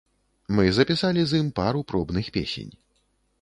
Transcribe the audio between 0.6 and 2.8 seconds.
запісалі з ім пару пробных песень.